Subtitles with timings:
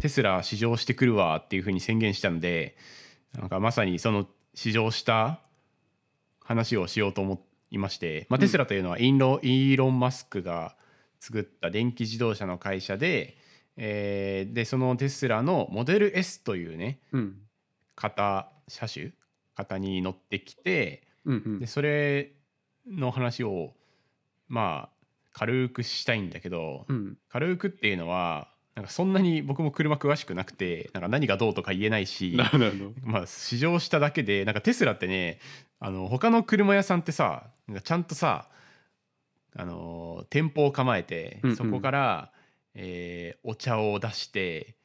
[0.00, 2.74] テスラ試乗してくるわっていうふうに宣言したので
[3.38, 5.40] なんかまさにその試乗した
[6.42, 10.76] 話をしようと思いまして、まあ、テスラというのはインロ、イーロン・マスクが
[11.20, 13.36] 作った電気自動車の会社で、
[13.76, 17.36] えー、でそのテスラのモデル S というね、うん、
[17.96, 19.10] 型車種
[19.54, 22.32] 型に乗ってきて、うんうん、でそれ
[22.88, 23.74] の話を
[24.48, 24.99] まあ
[25.32, 32.36] 軽くしたいんだけど、うん、軽くっていうのはなんかそんなに僕も車詳しくなくてなんか何がどうとか言えないし
[33.02, 35.38] まあ試乗しただけでなんかテスラってね
[35.78, 38.48] あの他の車屋さんってさなんかちゃんとさ
[39.56, 42.32] あの店舗を構えて、そこから、
[42.74, 44.76] えー、お茶を出して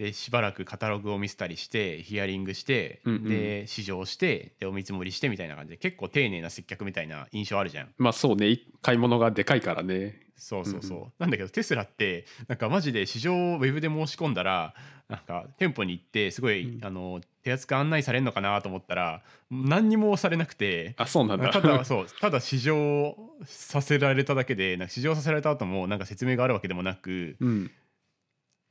[0.00, 7.88] でしばらくカタログを見せたりしてヒアリングして、うんうん、で試乗してでお見積もりしてみたいな感じで結構丁寧な接客みたいな印象あるじゃん。
[7.98, 8.60] まあそうね。
[8.80, 10.18] 買い物がでかいからね。
[10.36, 14.72] そうそうそう、うん、なんだけどテスラってなんかマジで市場をウェブで申し込んだら
[15.10, 21.50] なんか店舗に行ってすごい、うん、あの手厚く案内されるのかなと思ったら何にもされなくてあそうなんだ。
[21.50, 27.70] ただ そうただ試乗させられただけでなんか試乗させられた後もなんか説明があるわけでもなく、うん、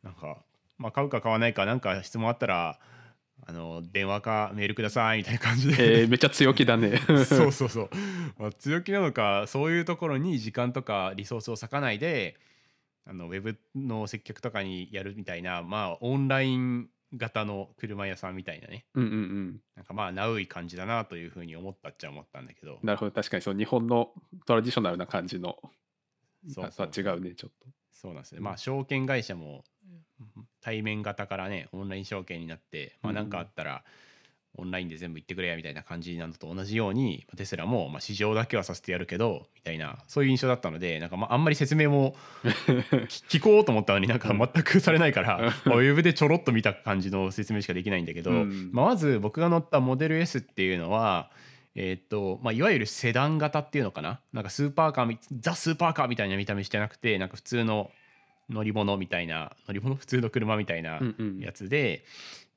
[0.01, 0.43] なんか
[0.79, 2.79] まあ、買うか買わないか何か質問あったら
[3.45, 6.97] あの電話かメールくださいみたいな感じで、えー、めっちゃ強気だね。
[7.25, 7.89] そうそうそう、
[8.37, 12.37] まあ、強気なのかそういうところに時間とかリソースを割かないで
[13.05, 22.79] あのウェブの接客とかにやるみたいなまあオンライン型の車屋さんみたいなね、うんうんうん、なんかまあナウい感じだなというふうに思ったっちゃ思ったんだけど。
[22.83, 23.11] なるほど。
[23.11, 24.13] 確かにそう日本の
[24.45, 25.57] トラディショナルな感じの。
[26.47, 27.67] そうそう違うねちょっと。
[27.91, 29.65] そうなんですねまあ証券会社も
[30.61, 33.83] 対面型からねオンライン証券になってまあ何かあったら
[34.57, 42.15] オンラインで全部行ってくれやみたいな感じなのと同じようにテスラもまあ市場だけはさせてやるけどみたいなそういう印象だったのでなんかまああんまり説明も
[43.29, 51.31] 聞こうと思ったのになんか全くされないからウェブでちょろっと見た感じの説明しかできないんだけど、まあ、まず僕が乗ったモデル S っていうのは
[51.75, 54.19] えーとまあ、いわゆるセダン型っていうのかな？
[54.33, 57.91] なんかスーパーカーザ・スーパーカーみたいな見た目してなくてなんか普通の
[58.49, 60.99] 乗り物みたいな乗り物普通の車みたいな
[61.39, 62.03] やつで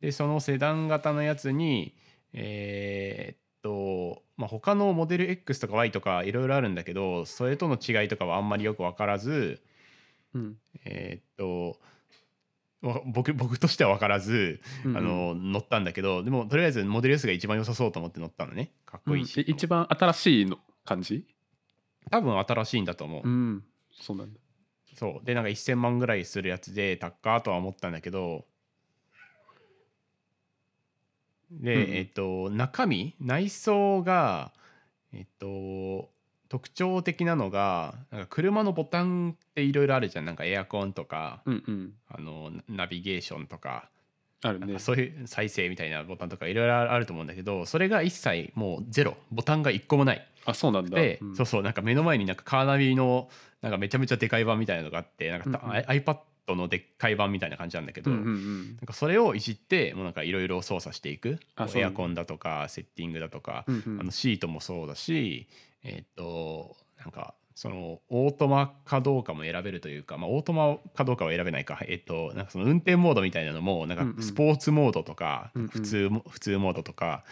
[0.01, 0.07] うん。
[0.07, 1.95] うん、でそのセダン型のやつに
[2.33, 9.61] えー、っと、まあ、他のモデル X とか Y とかいろいろあるんだけどそれとの違いとかはあんまりよく分からず、
[10.35, 11.79] うん、えー、っと
[13.07, 18.73] 僕僕としては分からず、うんうん、あの乗ったんだけどでもとりあえずモデル S が一番良さそうと思って乗ったのね。
[18.87, 21.25] かっこいいし、うん、一番新しいの感じ？
[22.11, 24.41] 多分新しいんだと思う、うん、そうなんだ
[24.95, 25.27] そう。
[25.27, 28.45] でなんか1000万ぐらいするやつで高っとは思ったんだけど。
[31.51, 33.15] で、うん、えっと中身？
[33.21, 34.53] 内装が
[35.13, 36.11] えっと
[36.49, 40.25] 特徴的なのがなんか車のボタンっていろいろあるじゃん。
[40.25, 43.89] なんかエアコンとか、うんうん、あのナビゲーションとか
[44.43, 44.61] ある。
[44.61, 49.17] ね、そういう再生みたいなボタンとかいろいろあると思うんだけどそれが一切もうゼロ。
[49.31, 50.27] ボタンが1個もない。
[50.45, 50.99] あそうなんだ。
[50.99, 53.29] で、うん、そうそうなんか目の前になんかカーナビの
[53.61, 61.39] なんかめちゃめちゃでかい版みたいなのがあってなんか、うんうん、iPad のでっかい版みたいな感じなんだけど、うんうんうん、なんかそれをいじってもうなんかいろいろ操作していく。
[61.75, 65.47] エアコンだとかセッティングだとか、うんうん、あのシートもそうだし
[65.85, 77.25] えっ、となんかそのオートマかどうかも選べるというか、まあ、オートマかどうかは選べないか、えっと、なんかその運転モードみたいなのもなんかスポーツモードとか、普通普通モードとか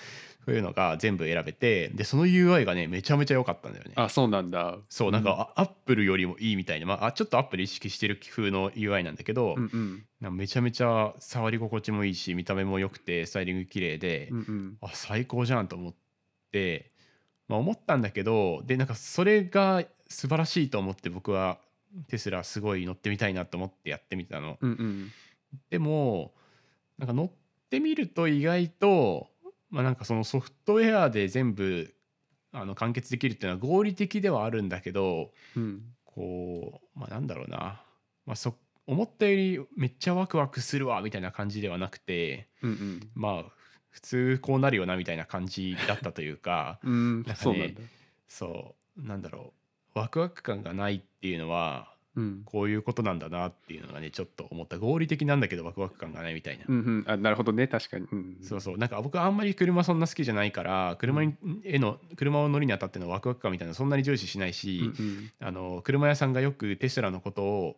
[0.44, 3.92] そういうのが全部選べてでその UI がねめちゃめちゃ良かったんだよね。
[3.96, 4.78] あそうなんだ。
[4.88, 15.94] そうなんか、アップルよりもいいみたいな、まあ、ちょっとアップル意識してる風の UI なんだけど、うんうん、めちゃめちゃ触り心地もいいし見た目も良くてスタイリング綺麗で、うんうん、あ最高じゃんと思っ
[16.52, 16.90] て。
[17.50, 21.58] まあ、思ったんだけどでなんかそれが素晴らしいと思って僕は
[22.08, 24.58] テスラすごい乗ってみたいなと思ってやってみたの。
[24.60, 25.12] うんうん、
[25.70, 26.34] でも
[26.98, 27.30] なんか乗っ
[27.70, 29.28] てみると意外と、
[29.70, 31.94] まあ、なんかそのソフトウェアで全部
[32.52, 37.82] あの完結できるっていうのは合理的ではあるんだけど、うん、こうまあなんだろうな、
[38.26, 38.54] まあそ、
[38.86, 43.52] 思ったよりめっちゃワクワクするわみたいな感じではなくて、うんうん、まあ
[43.90, 47.22] 普通こうなるよなみたいな感じだったというかうん。
[47.22, 47.74] なんか、ね、
[48.28, 49.59] そうなんだろう
[49.94, 54.78] ワクワク感がないっていうのは、うん、こういうことなんだなっていうのがねちょっと思った。
[54.78, 57.68] 合理的なんだけどワクワク感がないみたいな、うんうん、あなるほどね。
[57.68, 58.78] 確かに、うん、そうそう。
[58.78, 61.34] なんか僕あんまり車そんな好きじゃないから車に、
[61.64, 67.76] への車を乗りにあたってのワクワク感みたいなそんなに重視しないし、うんうん、あの車屋さんがよくテスラのことを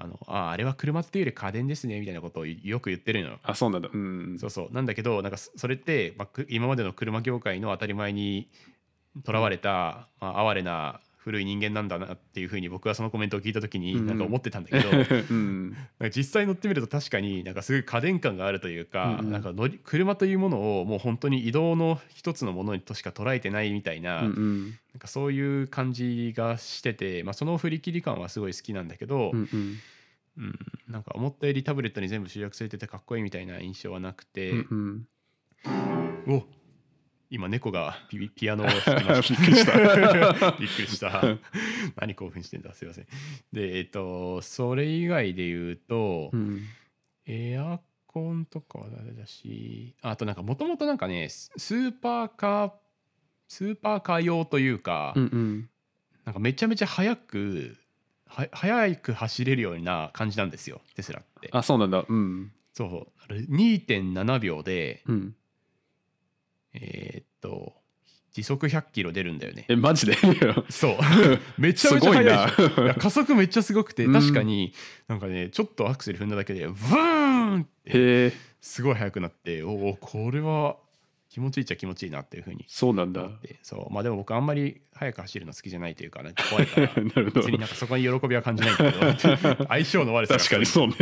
[0.00, 3.90] あのああれは車っていうより家電ですねみたいなことをよく言ってるのあそうなんだ。
[3.92, 4.74] うんそうそう。
[4.74, 8.48] なんだけどなんかそれって、まあ、今までの車業界の当たり前に
[9.24, 14.88] とらわれた、まあ、哀れな古い人間なんだなっていうふうに僕はそのコメントを聞いた時にうんなんか思ってたんだけど、
[15.30, 19.32] うんなんか実際乗ってみると確かになんかすごい家電感があるというか,、うんうん。
[19.32, 24.64] なんか乗り車というものをもう本当に移動の一つのものとしか捉えてないみたいな,、うんうん。
[24.94, 29.78] なんかそういう感じがしてて、まあ、その振り切り感はすごい好きなんだけど、うんうん。
[30.38, 35.06] うんなんか思ったよりタブレットに全部集約されててかっこいいみたいな印象はなくて、うん
[36.26, 36.34] うん。
[36.34, 36.46] お
[37.30, 39.32] 今猫がピ ピアノを弾きました。
[39.32, 40.52] びっくりした。
[40.58, 41.38] びっくりした。
[41.96, 42.72] 何興奮してんだ？
[42.72, 43.06] すいません。
[43.52, 46.62] でえっとそれ以外で言うと、うん。
[47.26, 52.72] エアコンとかはダメだしあとなんかもともとなんかねススーパーカー
[53.48, 55.70] スーパーカー用というか、うんうん。
[56.24, 57.76] なんかめちゃめちゃ速く
[58.26, 60.80] は速く走れるような感じなんですよ。
[60.94, 61.50] テスラって。
[61.52, 62.04] あそうなんだ。
[62.08, 62.52] うん。
[62.72, 62.88] そう。
[62.90, 65.34] そうあれ2.7秒でうん
[66.74, 67.74] えーっと
[68.32, 69.64] 時速100キロ出るんだよね。
[69.68, 70.14] えマジで？
[70.70, 70.96] そう。
[71.58, 72.22] めちゃすめちゃ速
[72.66, 72.70] い。
[72.76, 74.12] ごいや加速めっちゃすごくてうん。
[74.12, 74.72] 確かに
[75.08, 80.76] なんかねちょっとアクセル踏んだだけでブーンってすごい速くなっておおこれは
[81.30, 83.28] 気持ちいいっちゃ気持ちいいなっていうふうにそうなんだ。
[83.62, 83.92] そう。
[83.92, 86.88] まあでも僕あんまり速く走るの好きじゃないというかなんか怖いから。
[87.34, 88.98] 別になんかそこに喜びは感じないんだけ
[89.56, 90.38] ど相性の悪さが。
[90.40, 90.94] 確かにそうね。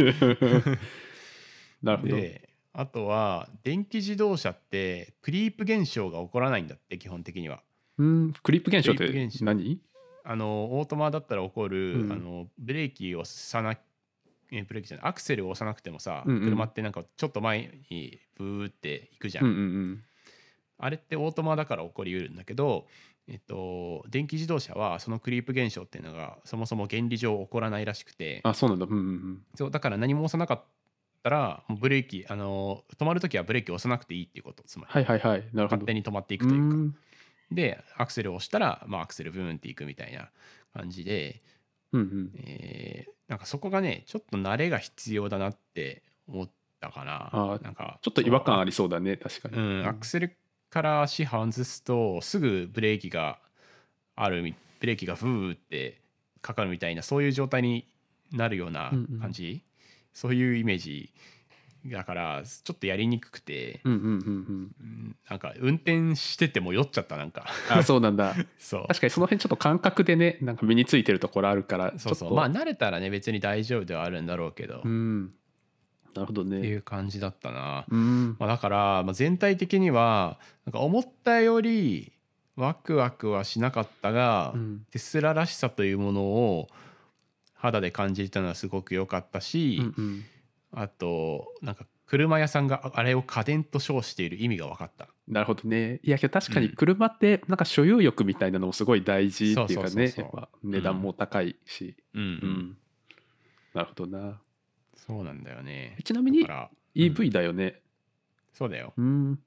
[1.82, 2.16] なるほど。
[2.16, 2.48] で
[2.78, 7.62] あとは電気自動車ってクリープ現象が起こらないんだって基本的には。
[7.96, 9.80] うんクリップ現象って何？
[10.24, 12.12] あのオートマだったら起こる、うん。
[12.12, 13.78] あのブレーキを押さな
[14.52, 16.44] えブレーキじゃないアクセルを押さなくてもさ、うんうん。
[16.44, 20.02] 車ってなんかちょっと前にブーっていくじゃん、うんうんうん。
[20.78, 22.86] あれってオートマだから起こりうるんだけど、
[23.26, 28.42] えっと、電気自動車はそのクリープ現象っていうのがそもそも原理上起こらないらしくて。
[28.44, 28.84] あそうなんだ。
[28.84, 30.64] うんうんそうだから何も押さなかっ
[31.26, 35.44] たらもうブレーキあの止まる時はブレーキを押さなくていいっていうことつまり、はいはいはい。
[35.52, 35.82] なるほど。
[35.82, 36.76] 勝手に止まっていくというか。
[36.76, 36.94] ん。
[37.50, 40.30] でアクセルを押したら、まあ、アクセルブーンっていくみたいな
[40.72, 41.42] 感じで、
[41.92, 42.30] うんうん。
[42.36, 47.28] えーなんかそこがねちょっと慣れが必要だなって思ったかな。
[47.32, 49.56] あーなんかちょっと違和感ありりそうだね確かに。
[49.56, 50.36] うん、アクセル
[50.70, 53.40] から足外すとすぐブレーキが
[54.14, 56.00] あるみブレーキがフーって
[56.40, 57.88] かかるみたいなそういう状態に
[58.30, 59.64] なるような感じ、
[60.16, 61.12] そういうイメージ
[61.84, 64.74] だからちょっとやりにくくて、うんうんうんうん。
[64.80, 67.44] うんなんか運転してても酔っちゃったなんか。
[67.68, 68.34] あそうなんだ。
[68.58, 68.86] そう。
[68.88, 72.34] 確かにその辺ちょっと感覚でねなんか身についてるところあるからそうそう。
[72.34, 75.34] まあ慣れたらね別に大丈夫ではあるんだろうけど、っうん。
[76.14, 78.36] なるほどていねう感じだったな、うん。
[78.38, 82.12] まあ、だから、まあ、全体的にはなんか思ったより
[82.56, 84.86] ワクワクはしなかったが、うん。
[84.90, 86.68] テスラらしさというものを
[87.56, 90.24] 肌で感じたのはすごく良かったし、うんうん。
[90.72, 95.08] あとなんか車屋さんがあれを家電と称している意味が分かった。
[95.26, 96.00] なるほどね。
[96.04, 96.74] いやけど確かにうん。
[96.74, 100.14] 車ってなんか所有欲みたいなのもすごい大事っていうかね。
[100.62, 101.96] 値段も高いし。
[102.14, 102.28] うんうん。
[102.28, 102.76] うん。
[103.74, 104.40] なるほどな。
[104.94, 105.96] そうなんだよね。
[106.04, 106.46] ちなみに
[106.94, 107.80] EV だよね。
[108.52, 108.92] そうだよ。
[108.96, 109.38] うん。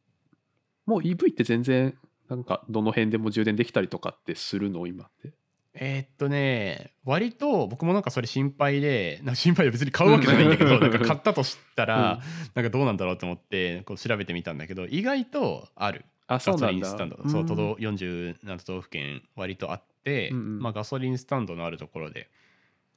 [0.86, 1.98] もう EV って全然
[2.30, 4.86] なんかどの辺でも充電できたりとかってするの？
[4.86, 5.34] 今って
[5.82, 10.82] えーっとね割と僕もなんかそれ心配でなんか心配で別に買うわけじゃないんだけどうん。
[10.82, 12.20] なんか買ったとしたら、
[12.54, 16.04] なんかどうなんだろうと思ってこう調べてみたんだけど意外とある。
[16.28, 17.18] あそうガソリンスタンド。
[17.30, 22.30] そう都道47都道府県割とあって、まあ、ガソリンスタンドのあるところで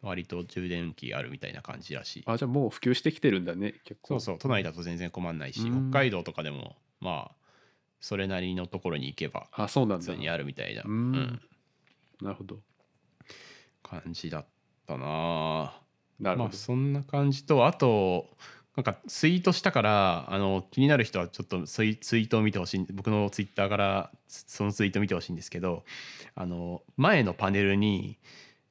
[0.03, 2.23] 割と充電器あるみたいな感じらしい。
[2.27, 4.15] あじゃあもう普及してきてるんだね結構。
[4.15, 4.39] そうそう。
[4.39, 5.91] 都内だと全然困んないし、うん。
[5.91, 7.37] 北海道とかでもまあ
[8.01, 10.05] それなりのところに行けばあそうなんだ。
[10.05, 10.93] 普通にあるみたいな、うん。
[10.93, 11.41] うん。
[12.21, 12.59] なるほど
[14.01, 14.47] 感じだっ
[14.87, 15.73] たな。
[16.21, 18.31] なるほど、まあそんな感じとあと
[18.77, 25.85] なんかツイートしたからあの気になる人はちょっとツイツイートを見てほしい僕のツイッターからそのツイート見てほしいんですけど
[26.35, 28.19] あの前のパネルに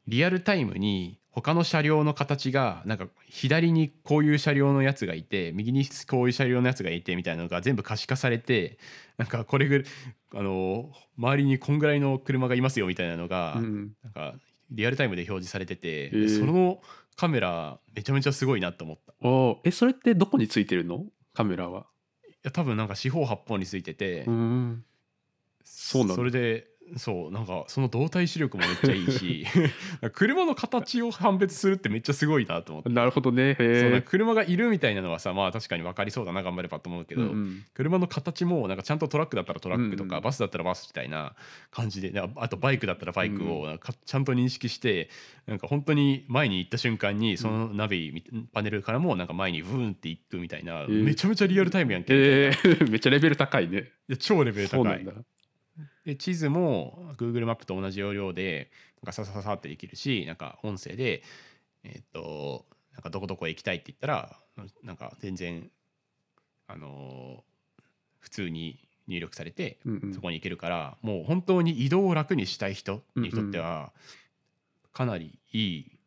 [0.08, 8.80] リアルタイムに他の車両の形がなんか左にこういう車両のやつがいて右にこういう車両のやつがいてみたいなのが全部可視化されて
[9.18, 9.88] なんかこれぐらい
[10.34, 13.92] あの周りにこんぐらいの車がいますよみたいなのが、うん。
[14.04, 14.34] なんか
[14.72, 16.40] リアルタイムで表示されてて、ー。
[16.40, 16.82] その
[17.16, 19.12] カメラめちゃめちゃすごいなと思った。
[19.12, 19.58] いおー。
[19.66, 21.06] えそれってどこについてるの？
[21.34, 21.86] カメラは。
[22.44, 24.86] や多分なんか四方八方についてて、うん。
[25.64, 26.16] そうなんだ。
[26.16, 29.46] それでそうなんかその動体視力もめっちゃいいし
[30.14, 32.90] 車の形を判別するってめっちゃすごいなと思って。
[32.90, 33.56] なるほどね。
[33.58, 37.66] そう車がいるみたいなのはさまあ確かに分かりそうだな頑張ればと思うけど、うんうん。
[37.74, 40.24] 車の形もなんかちゃんとトラックだったらトラックとか、うんうん。
[40.24, 41.36] バスだったらバスみたいな
[41.70, 45.10] 感じでああとバイクだったらバイクをなんかちゃんと認識して
[45.48, 52.14] なんか本当に前に行った瞬間にそのナビみパネルからもなんか前にブーンって行くみたいな、ーめちゃめちゃリアルタイムやんけ。
[52.90, 53.92] めっちゃレベル高いね。
[54.08, 55.06] や超レベル高い
[56.06, 61.24] で地図も Google マップと同じ要領でなんかささささってできるしなんか音声で
[61.84, 64.38] えっとなんかどこどこへ行きたいって言ったら
[64.84, 65.70] なんか全然
[66.68, 67.44] あの
[68.20, 69.80] 普通に入力されて
[70.14, 73.92] そこに行けるから、もう本当に移動を楽にしたい人にとっては
[74.94, 76.00] かなりいい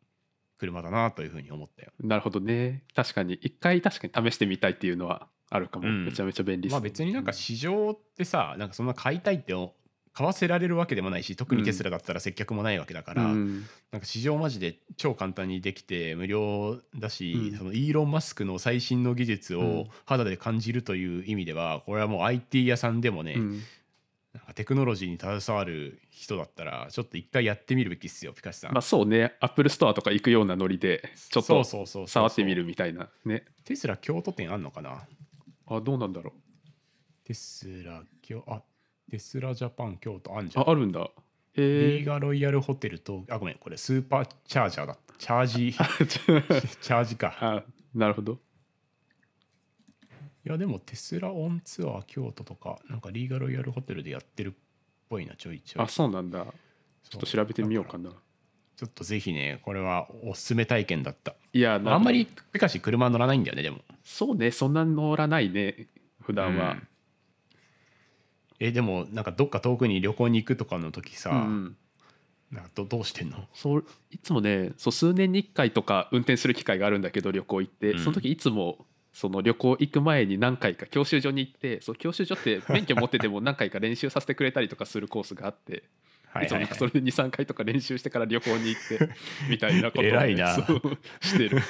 [0.57, 1.91] 車だなというふうに思ったよ。
[1.99, 2.83] なるほどね。
[2.95, 3.33] 確かに。
[3.35, 6.05] 一回確かに試してみたいっていうのはあるかも、うん。
[6.05, 9.53] めちゃめちゃ便利まあ別になんか市場ってさなんかそんな買いたいって
[10.15, 13.65] 買わせられるわけでもないし特にテスラだったら接客もないわけだから、うん。
[13.91, 17.57] なんか市場マジで超簡単にできて無料だし、うん。
[17.57, 19.79] そのイーロン・マスクの最新の技術うん。
[19.81, 23.61] を肌で感じるという意味ではこれはもう IT 屋さんでもね、うん。
[24.33, 28.73] なんかテクノロジーに携わる人だったらちょっと一回やってみるべきっすよピカシさん。
[28.73, 29.33] まあそうね。
[29.41, 31.63] アップルストアとか行くようなノリでちょっと
[32.07, 33.43] 触ってみるみたいなね。
[33.65, 35.03] テスラ京都店あんのかな？
[35.67, 36.31] あどうなんだろ
[37.25, 38.61] テスラ京あ
[39.09, 40.67] テスラジャパン京都あんじゃん。
[40.67, 41.01] ああるんだ。
[41.01, 45.71] へリえーガロイヤルホテルとあごめんこれスーパーチャージャーだチャージ
[46.81, 47.35] チャージか。
[47.39, 48.39] あなるほど。
[50.45, 54.53] いやでもテスラオンツアー京都とかなんかリーガロイヤルホテルでやってるっ
[55.09, 55.83] ぽいなちょいちょい。
[55.85, 56.45] あそうなんだ。
[57.09, 58.11] ちょっと調べてみようかな。
[58.75, 61.35] ちょっとぜひねこれはおすすめ体験だった。
[61.53, 63.79] いやあんまりピカシ車乗らないんだよねでも。
[64.03, 65.87] そうねそんな乗らないね
[66.21, 66.71] 普段は。
[66.73, 66.87] うん
[68.59, 71.77] えでもなんかどっか遠くに旅行に行くとかの時さ、うんうん。
[72.51, 73.47] なんかどどうしてんの？
[73.53, 77.99] そういつもねそう数年に1回とか運転する機会があるんだけど旅行行って、うん。
[77.99, 85.83] その時いつもその旅行行く前に何回か教習所に行ってそう教習所って免許持ってても何回か練習させてくれたりとかするコースがあって
[86.43, 89.09] いつもなんかそれで23回とか練習してから旅行に行って
[89.49, 90.53] みたいなことをね、 偉いな。
[91.21, 91.61] してる。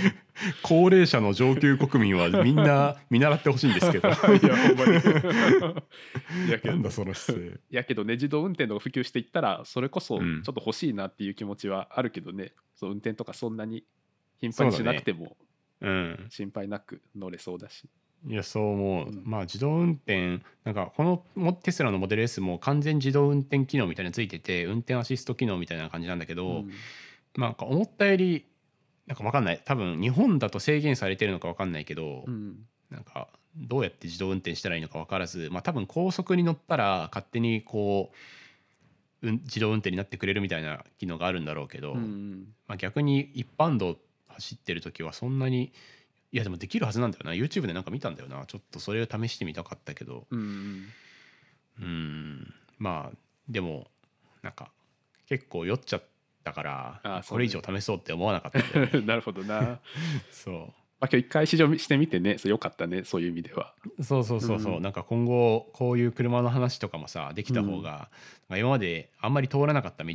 [0.62, 4.08] 高齢者の上級国民はみんな 見習ってほしいんですけど。
[4.08, 4.94] いやほんまに。
[6.50, 6.74] やけど。
[6.74, 7.60] なんだその姿勢。
[7.70, 10.36] やけどね自動運転とか普及していったらそれこそちうん。
[10.38, 13.84] ょっと欲しいなっていう気持ちはあるけどね、そう運転とかそんなに
[14.38, 15.36] 頻繁にしなくても
[15.80, 16.26] うん。
[16.30, 17.88] 心配なく乗れそうだし、
[18.28, 19.22] いやそう思う、うん。
[19.24, 26.70] まあ自動運転なんかこのもテスラのモデル S も完全自動運転機能みたいなのついてて運転アシスト機能みたいな感じなんだけど、うん。
[27.36, 28.46] なんか思ったより
[29.06, 29.60] なんか分かんない。
[29.64, 32.66] 多分日本だと制限されてるのか分かんないけど、うん。
[32.90, 38.10] なんかどうやって自動運転したらいいのか分からずまあ多分高速に乗ったら勝手にこ
[39.22, 42.48] う、うん、自動運転になってくれるみたいな機能があるんだろうけど、うん。
[42.66, 43.96] まあ、逆に一般道
[44.28, 45.72] 走ってる時はそんなに
[46.32, 47.32] いやでもできるはずなんだよな。
[47.32, 48.44] YouTube でなんか見たんだよな。
[48.46, 50.26] ちょっとそれを試してみたかったけど。
[50.30, 50.86] うん
[51.80, 53.16] うんまあ
[53.48, 53.86] でも
[54.42, 54.70] なんか
[55.28, 56.02] 結構酔っちゃっ
[56.44, 58.90] たからこれ以上試そうって思わなかったね。
[59.04, 59.80] なるほどな、 ま
[60.30, 62.38] そあ、今日一回試乗してみてね。
[62.38, 63.04] そうよかったね。
[63.04, 63.74] そういう意味では。
[63.98, 67.90] うそうそうそうそう、うんなんか今後こういう車の話とかもさできた方が、
[68.48, 70.14] なんか今まであんまり通らなかった道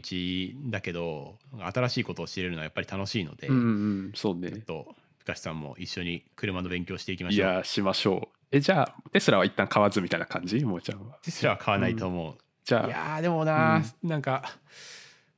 [0.69, 3.55] だけど新しいことを知れるのはやっぱり楽しいので、うん。
[3.55, 3.59] う
[4.07, 4.95] んそうちょっねと
[5.31, 7.53] ピカシさんも一緒に車の勉強していきまいしょう。
[7.53, 8.37] やしましょう。
[8.51, 10.59] えじゃあテスラは一旦買わずみたいな感じ？
[10.65, 11.17] もーちゃんは。
[11.21, 14.21] テスラは買わないと思う、じゃあいやーでもな、なん。
[14.21, 14.43] か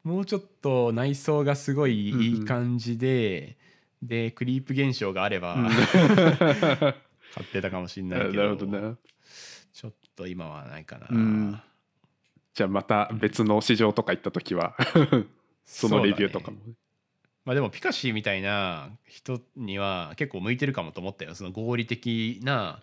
[0.04, 3.58] もうちょっと内装がすごいいい感じで、
[4.02, 5.70] でクリープ現象があれば、うん。
[5.70, 5.84] 買
[7.44, 8.98] ってたかもしれないけど なるほどな
[9.74, 11.62] ちょっと今はないかな、うん。
[12.56, 14.76] じゃあまた別の市場とか行った時は
[15.66, 16.58] そのレビューとかも、
[17.46, 21.36] まあでもピカシーみたいな人には結構向いてるかもと思ったよ。
[21.36, 22.80] その合理的な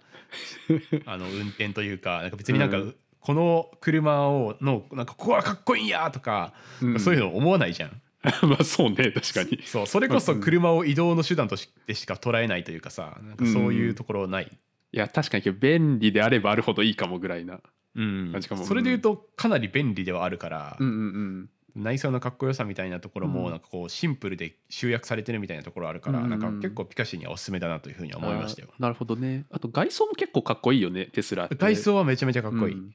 [1.07, 2.97] あの運転というかなんか別になんか、うん。
[3.21, 7.01] この車をのなんかここはかっこいいんやとか、うん。
[7.01, 8.01] そういうの思わないじゃん。
[8.49, 9.63] まあそうね確かに。
[9.65, 14.45] そうそれこそ車を移動の手段としてしか捉えないというかさなんかそういうところない、
[14.93, 17.61] いや確かに便利であればあるほどいいかもぐらいな
[17.95, 18.33] うん。
[18.33, 18.65] 感じかも。
[18.65, 23.51] それで言うとかなり便利ではあるから、うんうん内装のかっこよさみたいなところもうん。
[23.51, 28.69] なんかこうシンプルで集約されてるみたいなところあるから、うんなんか結構ピカシーにはおすすめだなというふうには思いましたよ。
[28.79, 29.47] なるほどね。
[29.51, 32.95] あと外装も結構かっこいいよねテスラ外装はめちゃめちゃかっこいい、うん。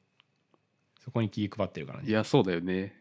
[1.04, 2.08] そこに気配ってるからね。
[2.08, 3.00] いやそうだよね。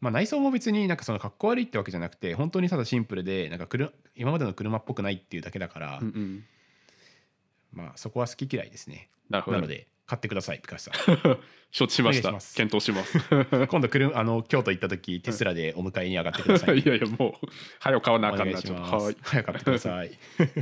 [0.00, 3.68] まあ内装も別になんかそのかっこ悪いってわけじゃなくて本当にただシンプルでなんか
[4.16, 6.44] 今までの車っぽくないっていうだけだから、うんうん。
[7.72, 9.08] まあそこは好き嫌いですね。
[9.28, 9.58] なるほど。
[9.58, 11.38] なので買ってくださいピカシさん
[11.72, 12.32] 承知しました。
[12.56, 13.16] 検討します。
[13.68, 17.46] 今度来るあの京都行った時テスラでお迎えに上がってください、 いやいやもう
[17.78, 18.82] 早く買わなあおかん願いします。
[18.82, 19.04] なちょっと。
[19.04, 19.16] はい。
[19.22, 20.10] 早く買ってください。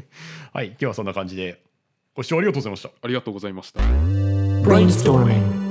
[0.53, 1.63] はい今日はそんな感じで
[2.15, 2.91] ご視聴ありがとうございました。
[3.01, 5.68] ありがとうございました.